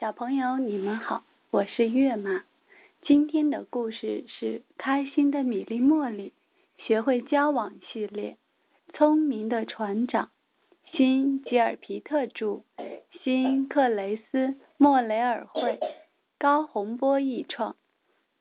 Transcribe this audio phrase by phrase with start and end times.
[0.00, 1.22] 小朋友，你们好，
[1.52, 2.42] 我是月妈。
[3.02, 6.32] 今天的故事是《开心的米粒茉莉》，
[6.84, 8.36] 学会交往系列，
[8.96, 10.30] 《聪明的船长》，
[10.96, 12.64] 新吉尔皮特著，
[13.22, 15.78] 新克雷斯莫雷尔绘，
[16.40, 17.76] 高洪波译创，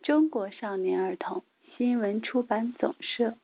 [0.01, 1.43] 中国少年儿童
[1.77, 3.35] 新闻出版总社。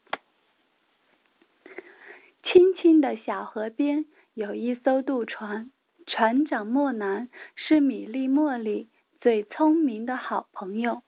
[2.43, 5.69] 青青的小河边有一艘渡船。
[6.09, 8.89] 船长莫南是米莉茉莉
[9.21, 11.03] 最聪明的好朋友。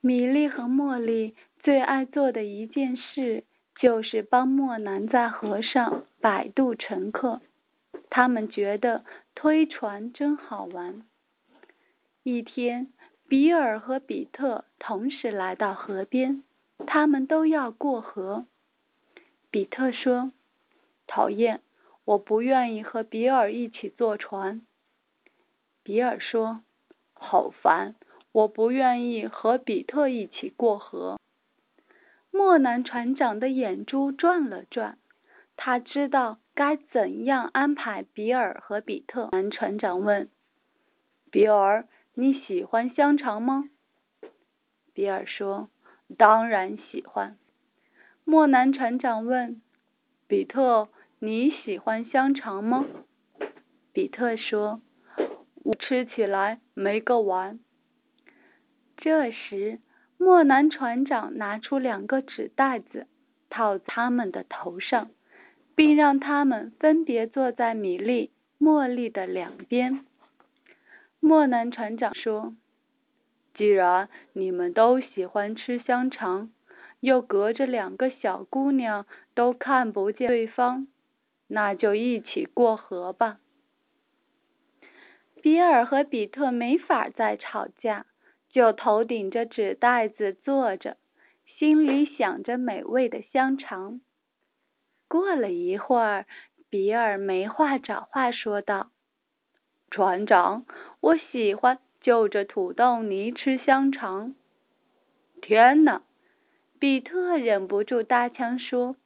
[0.00, 3.44] 米莉和茉莉最爱做的一件事，
[3.78, 7.42] 就是帮莫南在河上摆渡乘客。
[8.08, 9.04] 他们觉得
[9.34, 11.02] 推船真好玩。
[12.22, 12.90] 一天，
[13.28, 16.42] 比尔和比特同时来到河边，
[16.86, 18.46] 他们都要过河。
[19.50, 20.32] 比特说
[21.06, 21.60] ：“讨厌。”
[22.04, 24.60] 我不愿意和比尔一起坐船。
[25.82, 26.62] 比尔说
[27.14, 27.94] ：“好烦，
[28.32, 31.18] 我不愿意和比特一起过河。”
[32.30, 34.98] 莫南船长的眼珠转了转，
[35.56, 39.28] 他知道该怎样安排比尔和比特。
[39.32, 40.28] 男船长问
[41.30, 43.68] ：“比尔，你喜欢香肠吗？”
[44.92, 45.70] 比尔说
[46.18, 47.38] ：“当然喜欢。”
[48.24, 49.62] 莫南船长问
[50.26, 50.88] ：“比特？”
[51.20, 52.84] 你喜欢香肠吗？
[53.92, 54.82] 比特说
[55.64, 57.60] ：“我吃起来没个完。”
[58.98, 59.78] 这时，
[60.18, 63.06] 莫南船长拿出两个纸袋子，
[63.48, 65.10] 套他们的头上，
[65.74, 70.04] 并让他们分别坐在米粒、茉莉的两边。
[71.20, 72.54] 莫南船长说
[73.54, 76.50] ：“既然你们都喜欢吃香肠，
[77.00, 80.86] 又隔着两个小姑娘都看不见对方。”
[81.54, 83.38] 那就一起过河吧。
[85.40, 88.06] 比尔和比特没法再吵架，
[88.50, 90.96] 就头顶着纸袋子坐着，
[91.56, 94.00] 心里想着美味的香肠。
[95.06, 96.26] 过了一会儿，
[96.68, 98.90] 比尔没话找话说道
[99.92, 100.66] ：“船长，
[100.98, 104.34] 我喜欢就着土豆泥吃香肠。”
[105.40, 106.02] 天哪！
[106.80, 108.96] 比特忍不住搭腔说。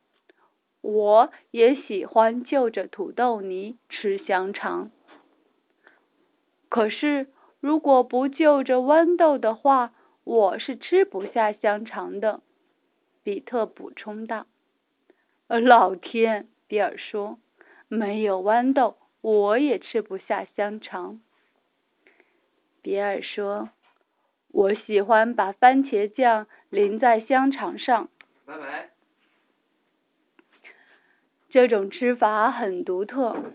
[0.81, 4.91] 我也喜欢就着土豆泥吃香肠，
[6.69, 7.27] 可是
[7.61, 9.93] 如果不就着豌豆的话，
[10.25, 12.41] 我是吃不下香肠的。
[13.23, 14.47] 比特补充道。
[15.49, 17.39] 呃老天，比尔说，
[17.89, 21.21] 没有豌豆，我也吃不下香肠。
[22.81, 23.69] 比尔说，
[24.53, 28.09] 我喜欢把番茄酱淋在香肠上。
[28.47, 28.91] 拜拜。
[31.51, 33.55] 这种吃法很独特。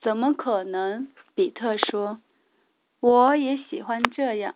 [0.00, 1.12] 怎么可能？
[1.34, 2.20] 比特说
[3.00, 4.54] ：“我也喜欢这样。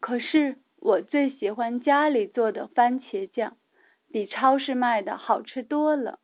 [0.00, 3.56] 可是我最喜欢家里做的番茄酱，
[4.12, 6.18] 比超市卖的好吃多了。”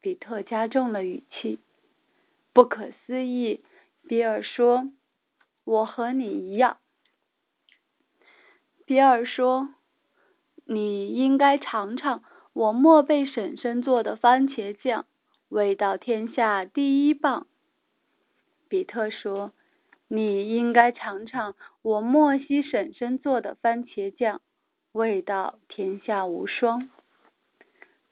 [0.00, 1.58] 比特加重了语气。
[2.52, 3.64] 不可思议，
[4.08, 4.90] 比尔说
[5.64, 6.78] ：“我和你一样。”
[8.86, 9.70] 比尔说
[10.64, 15.06] ：“你应该尝尝我莫贝婶婶做的番茄酱，
[15.48, 17.48] 味道天下第一棒。”
[18.68, 19.52] 比特说
[20.06, 24.40] ：“你应该尝尝我莫西婶婶做的番茄酱，
[24.92, 26.88] 味道天下无双。”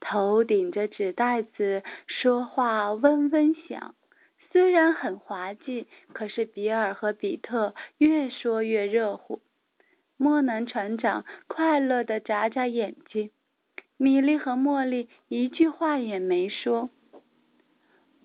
[0.00, 3.94] 头顶着纸袋子说话嗡嗡响，
[4.50, 9.40] 虽然很滑稽，可是比尔和比特越说越热乎。
[10.24, 13.30] 莫南船长快乐的眨眨眼睛，
[13.98, 16.88] 米莉和茉莉一句话也没说。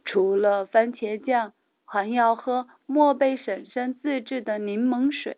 [0.05, 1.51] 除了番茄酱，
[1.83, 5.35] 还要喝莫贝婶婶自制的柠檬水，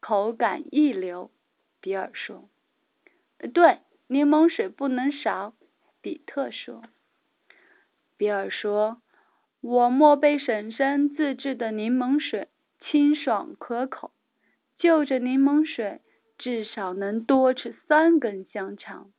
[0.00, 1.30] 口感一流。
[1.82, 2.48] 比尔说
[3.52, 5.52] ：“对，柠檬水不能少。”
[6.00, 6.82] 比特说。
[8.16, 9.02] 比尔说
[9.60, 12.48] ：“我莫贝婶婶自制的柠檬水
[12.80, 14.10] 清爽可口。”
[14.80, 16.00] 就着柠檬水，
[16.38, 19.12] 至少能多吃三根香肠。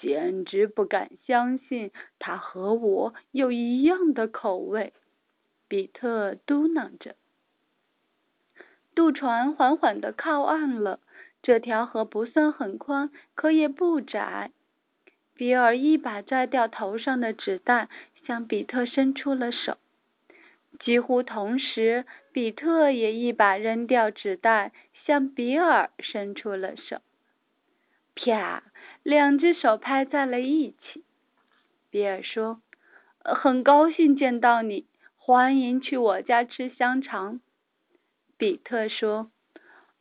[0.00, 4.92] 简直不敢相信，他和我有一样的口味。
[5.66, 7.16] 比特嘟囔着。
[8.94, 11.00] 渡船缓缓的靠岸了。
[11.42, 14.52] 这条河不算很宽，可也不窄。
[15.34, 17.88] 比尔一把摘掉头上的纸袋，
[18.24, 19.78] 向比特伸出了手。
[20.78, 24.72] 几乎同时，比特也一把扔掉纸袋，
[25.04, 27.00] 向比尔伸出了手。
[28.14, 28.62] 啪！
[29.02, 31.04] 两只手拍在了一起。
[31.90, 32.60] 比尔说
[33.22, 34.86] ：“很高兴见到你，
[35.16, 37.40] 欢迎去我家吃香肠。”
[38.36, 39.30] 比特说：“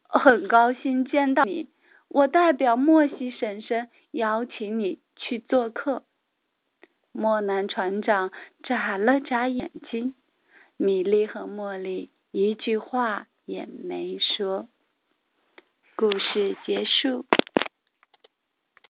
[0.07, 1.69] 很高兴见到你，
[2.07, 6.03] 我代表莫西婶婶邀请你去做客。”
[7.13, 8.31] 莫南船长
[8.63, 10.15] 眨了眨眼睛，
[10.77, 14.67] 米莉和茉莉一句话也没说。
[15.95, 17.25] 故事结束。